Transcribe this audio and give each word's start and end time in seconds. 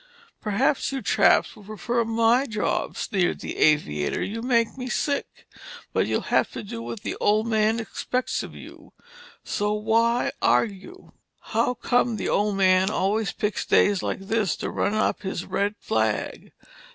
"Perhaps 0.41 0.91
you 0.91 1.03
chaps 1.03 1.55
would 1.55 1.67
prefer 1.67 2.03
my 2.03 2.47
job," 2.47 2.97
sneered 2.97 3.41
the 3.41 3.57
aviator. 3.57 4.23
"You 4.23 4.41
make 4.41 4.75
me 4.75 4.89
sick! 4.89 5.45
But 5.93 6.07
you'll 6.07 6.31
have 6.33 6.49
to 6.53 6.63
do 6.63 6.81
what 6.81 7.01
the 7.01 7.15
old 7.17 7.45
man 7.45 7.79
expects 7.79 8.41
of 8.41 8.55
you,—so 8.55 9.73
why 9.73 10.31
argue?" 10.41 11.11
"How 11.53 11.75
come 11.75 12.15
the 12.15 12.29
old 12.29 12.57
man 12.57 12.89
always 12.89 13.31
picks 13.31 13.63
days 13.63 14.01
like 14.01 14.21
this 14.21 14.55
to 14.55 14.71
run 14.71 14.95
up 14.95 15.21
his 15.21 15.45
red 15.45 15.75
flag?" 15.79 16.51